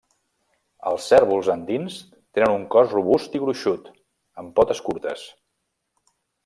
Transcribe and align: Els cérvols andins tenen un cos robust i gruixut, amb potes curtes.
Els 0.91 1.09
cérvols 1.11 1.49
andins 1.55 1.99
tenen 2.39 2.55
un 2.55 2.65
cos 2.77 2.97
robust 2.99 3.39
i 3.41 3.45
gruixut, 3.45 3.95
amb 4.43 4.59
potes 4.61 4.83
curtes. 4.89 5.33